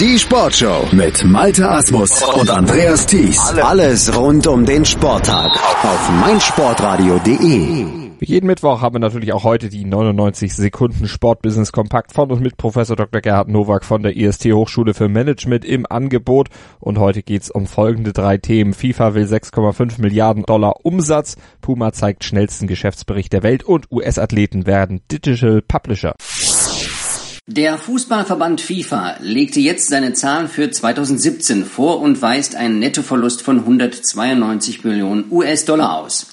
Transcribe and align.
Die 0.00 0.18
Sportshow 0.18 0.88
mit 0.90 1.24
Malte 1.24 1.70
Asmus 1.70 2.20
und 2.20 2.50
Andreas 2.50 3.06
Thies. 3.06 3.38
Alles 3.62 4.12
rund 4.16 4.44
um 4.48 4.66
den 4.66 4.84
Sporttag 4.84 5.52
auf 5.84 6.10
meinsportradio.de. 6.20 8.04
Jeden 8.18 8.46
Mittwoch 8.46 8.80
haben 8.80 8.96
wir 8.96 9.00
natürlich 9.00 9.32
auch 9.32 9.44
heute 9.44 9.68
die 9.68 9.84
99 9.84 10.52
Sekunden 10.52 11.06
Sportbusiness 11.06 11.70
Kompakt 11.70 12.12
von 12.12 12.32
und 12.32 12.40
mit 12.40 12.56
Professor 12.56 12.96
Dr. 12.96 13.20
Gerhard 13.20 13.48
Nowak 13.48 13.84
von 13.84 14.02
der 14.02 14.16
IST 14.16 14.46
Hochschule 14.46 14.94
für 14.94 15.08
Management 15.08 15.64
im 15.64 15.86
Angebot. 15.88 16.48
Und 16.80 16.98
heute 16.98 17.22
geht's 17.22 17.50
um 17.50 17.66
folgende 17.68 18.12
drei 18.12 18.36
Themen. 18.36 18.74
FIFA 18.74 19.14
will 19.14 19.26
6,5 19.26 20.00
Milliarden 20.00 20.42
Dollar 20.44 20.84
Umsatz, 20.84 21.36
Puma 21.60 21.92
zeigt 21.92 22.24
schnellsten 22.24 22.66
Geschäftsbericht 22.66 23.32
der 23.32 23.44
Welt 23.44 23.62
und 23.62 23.92
US-Athleten 23.92 24.66
werden 24.66 25.02
Digital 25.12 25.62
Publisher. 25.62 26.14
Der 27.46 27.76
Fußballverband 27.76 28.62
FIFA 28.62 29.18
legte 29.20 29.60
jetzt 29.60 29.90
seine 29.90 30.14
Zahlen 30.14 30.48
für 30.48 30.70
2017 30.70 31.66
vor 31.66 32.00
und 32.00 32.22
weist 32.22 32.56
einen 32.56 32.78
Nettoverlust 32.78 33.42
von 33.42 33.58
192 33.58 34.82
Millionen 34.82 35.30
US-Dollar 35.30 35.98
aus. 35.98 36.28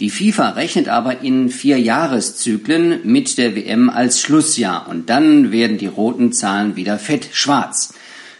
Die 0.00 0.08
FIFA 0.08 0.52
rechnet 0.52 0.88
aber 0.88 1.20
in 1.20 1.50
vier 1.50 1.78
Jahreszyklen 1.78 3.00
mit 3.04 3.36
der 3.36 3.54
WM 3.54 3.90
als 3.90 4.22
Schlussjahr 4.22 4.88
und 4.88 5.10
dann 5.10 5.52
werden 5.52 5.76
die 5.76 5.86
roten 5.86 6.32
Zahlen 6.32 6.76
wieder 6.76 6.98
fett 6.98 7.28
schwarz. 7.32 7.92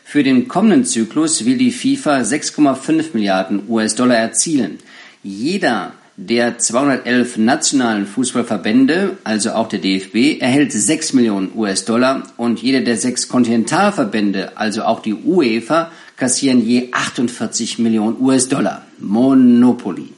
Für 0.03 0.23
den 0.23 0.49
kommenden 0.49 0.87
Zyklus 0.87 1.45
will 1.45 1.59
die 1.59 1.73
FIFA 1.73 2.21
6,5 2.21 3.09
Milliarden 3.13 3.69
US-Dollar 3.69 4.17
erzielen. 4.17 4.79
Jeder 5.23 5.93
der 6.17 6.59
211 6.59 7.39
nationalen 7.39 8.07
Fußballverbände, 8.07 9.19
also 9.25 9.53
auch 9.53 9.69
der 9.69 9.81
DFB, 9.81 10.41
erhält 10.41 10.73
6 10.73 11.13
Millionen 11.15 11.51
US-Dollar 11.55 12.23
und 12.37 12.63
jeder 12.63 12.81
der 12.81 12.97
sechs 12.97 13.29
Kontinentalverbände, 13.29 14.57
also 14.57 14.85
auch 14.85 15.01
die 15.01 15.15
UEFA, 15.15 15.91
kassieren 16.17 16.65
je 16.65 16.91
48 16.93 17.79
Millionen 17.79 18.21
US-Dollar. 18.21 18.83
Monopoly. 18.99 20.11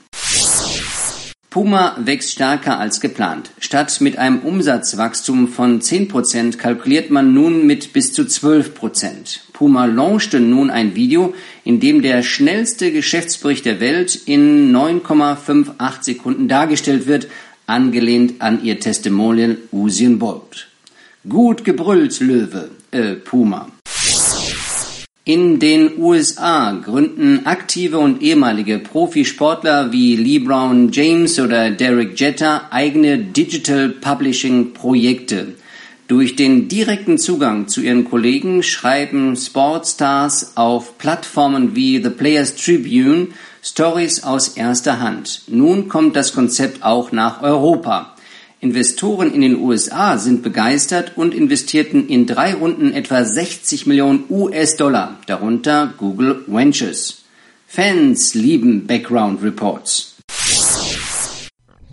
Puma 1.57 1.97
wächst 1.99 2.33
stärker 2.33 2.79
als 2.79 3.01
geplant. 3.01 3.51
Statt 3.59 4.03
mit 4.03 4.19
einem 4.19 4.41
Umsatzwachstum 4.41 5.49
von 5.49 5.81
10% 5.81 6.59
kalkuliert 6.59 7.09
man 7.09 7.33
nun 7.33 7.67
mit 7.67 7.95
bis 7.95 8.13
zu 8.13 8.25
12%. 8.25 9.39
Puma 9.55 9.87
launchte 9.87 10.39
nun 10.39 10.69
ein 10.69 10.95
Video, 10.97 11.33
in 11.65 11.81
dem 11.81 12.03
der 12.03 12.23
schnellste 12.23 12.93
Geschäftsbericht 12.93 13.65
der 13.65 13.81
Welt 13.81 14.17
in 14.27 14.71
9,58 14.71 16.03
Sekunden 16.03 16.47
dargestellt 16.47 17.07
wird, 17.07 17.29
angelehnt 17.67 18.43
an 18.43 18.63
ihr 18.63 18.79
Testimonial 18.79 19.57
Usain 19.73 20.19
Bolt. 20.19 20.69
Gut 21.27 21.65
gebrüllt, 21.65 22.21
Löwe, 22.21 22.69
äh, 22.91 23.15
Puma. 23.15 23.73
In 25.29 25.59
den 25.59 25.99
USA 25.99 26.71
gründen 26.71 27.47
aktive 27.47 27.99
und 27.99 28.23
ehemalige 28.23 28.79
Profisportler 28.79 29.91
wie 29.91 30.15
LeBron 30.15 30.93
James 30.93 31.41
oder 31.41 31.73
Derek 31.73 32.17
Jeter 32.21 32.73
eigene 32.73 33.19
Digital 33.19 33.89
Publishing 33.89 34.73
Projekte. 34.73 35.57
Durch 36.07 36.37
den 36.37 36.69
direkten 36.69 37.19
Zugang 37.19 37.67
zu 37.67 37.81
ihren 37.81 38.05
Kollegen 38.09 38.63
schreiben 38.63 39.35
Sportstars 39.35 40.57
auf 40.57 40.97
Plattformen 40.97 41.75
wie 41.75 42.01
The 42.01 42.11
Players 42.11 42.55
Tribune 42.55 43.31
Stories 43.65 44.23
aus 44.23 44.51
erster 44.51 45.01
Hand. 45.01 45.43
Nun 45.49 45.89
kommt 45.89 46.15
das 46.15 46.35
Konzept 46.35 46.85
auch 46.85 47.11
nach 47.11 47.43
Europa. 47.43 48.16
Investoren 48.61 49.33
in 49.33 49.43
den 49.43 49.61
USA 49.61 50.17
sind 50.17 50.43
begeistert 50.43 51.13
und 51.17 51.35
investierten 51.35 52.09
in 52.09 52.27
drei 52.27 52.55
Runden 52.55 52.93
etwa 52.93 53.23
60 53.25 53.87
Millionen 53.87 54.25
US-Dollar, 54.31 55.19
darunter 55.27 55.93
Google 55.99 56.43
Ventures. 56.47 57.25
Fans 57.67 58.35
lieben 58.35 58.87
Background 58.87 59.43
Reports. 59.43 60.16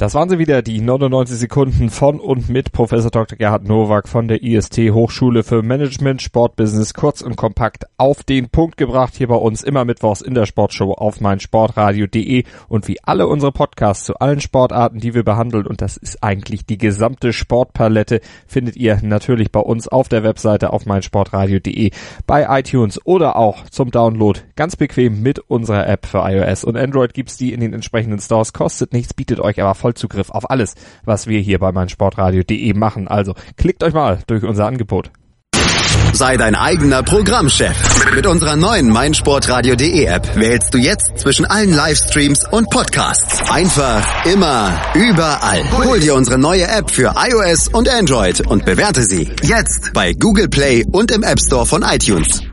Das 0.03 0.15
waren 0.15 0.27
sie 0.27 0.37
wieder, 0.37 0.61
die 0.61 0.81
99 0.81 1.37
Sekunden 1.37 1.89
von 1.89 2.19
und 2.19 2.49
mit 2.49 2.73
Professor 2.73 3.09
Dr. 3.09 3.37
Gerhard 3.37 3.65
Nowak 3.65 4.09
von 4.09 4.27
der 4.27 4.43
IST 4.43 4.77
Hochschule 4.91 5.43
für 5.43 5.63
Management, 5.63 6.21
Sportbusiness, 6.21 6.93
kurz 6.93 7.21
und 7.21 7.37
kompakt 7.37 7.85
auf 7.95 8.21
den 8.21 8.49
Punkt 8.49 8.75
gebracht, 8.75 9.13
hier 9.15 9.29
bei 9.29 9.35
uns 9.35 9.63
immer 9.63 9.85
mittwochs 9.85 10.19
in 10.19 10.33
der 10.33 10.45
Sportshow 10.45 10.91
auf 10.91 11.21
meinsportradio.de 11.21 12.43
und 12.67 12.89
wie 12.89 13.01
alle 13.01 13.27
unsere 13.27 13.53
Podcasts 13.53 14.03
zu 14.03 14.15
allen 14.19 14.41
Sportarten, 14.41 14.99
die 14.99 15.13
wir 15.13 15.23
behandeln 15.23 15.65
und 15.65 15.81
das 15.81 15.95
ist 15.95 16.21
eigentlich 16.21 16.65
die 16.65 16.77
gesamte 16.77 17.31
Sportpalette, 17.31 18.19
findet 18.45 18.75
ihr 18.75 18.99
natürlich 19.03 19.53
bei 19.53 19.61
uns 19.61 19.87
auf 19.87 20.09
der 20.09 20.25
Webseite 20.25 20.73
auf 20.73 20.85
meinsportradio.de, 20.85 21.91
bei 22.27 22.59
iTunes 22.59 22.99
oder 23.05 23.37
auch 23.37 23.69
zum 23.69 23.89
Download 23.89 24.37
ganz 24.57 24.75
bequem 24.75 25.21
mit 25.21 25.39
unserer 25.39 25.87
App 25.87 26.05
für 26.07 26.29
iOS 26.29 26.65
und 26.65 26.75
Android 26.75 27.13
gibt's 27.13 27.37
die 27.37 27.53
in 27.53 27.61
den 27.61 27.71
entsprechenden 27.71 28.19
Stores, 28.19 28.51
kostet 28.51 28.91
nichts, 28.91 29.13
bietet 29.13 29.39
euch 29.39 29.61
aber 29.61 29.75
voll 29.75 29.92
Vollzugriff 29.93 30.29
auf 30.29 30.49
alles, 30.49 30.75
was 31.05 31.27
wir 31.27 31.39
hier 31.39 31.59
bei 31.59 31.71
meinsportradio.de 31.71 32.73
machen. 32.73 33.07
Also 33.07 33.33
klickt 33.57 33.83
euch 33.83 33.93
mal 33.93 34.19
durch 34.27 34.43
unser 34.43 34.65
Angebot. 34.65 35.11
Sei 36.13 36.37
dein 36.37 36.53
eigener 36.53 37.01
Programmchef. 37.01 38.13
Mit 38.13 38.27
unserer 38.27 38.55
neuen 38.55 38.89
meinsportradio.de 38.89 40.05
App 40.05 40.35
wählst 40.35 40.73
du 40.73 40.77
jetzt 40.77 41.17
zwischen 41.17 41.45
allen 41.45 41.73
Livestreams 41.73 42.47
und 42.51 42.69
Podcasts. 42.69 43.49
Einfach, 43.49 44.25
immer, 44.25 44.79
überall. 44.93 45.63
Hol 45.85 45.99
dir 45.99 46.13
unsere 46.13 46.37
neue 46.37 46.67
App 46.67 46.91
für 46.91 47.15
iOS 47.17 47.69
und 47.69 47.89
Android 47.89 48.45
und 48.45 48.65
bewerte 48.65 49.01
sie 49.01 49.31
jetzt 49.41 49.93
bei 49.93 50.13
Google 50.13 50.49
Play 50.49 50.85
und 50.91 51.11
im 51.11 51.23
App 51.23 51.39
Store 51.39 51.65
von 51.65 51.81
iTunes. 51.81 52.52